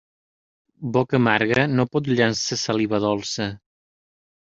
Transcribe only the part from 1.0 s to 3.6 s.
amarga no pot llançar saliva dolça.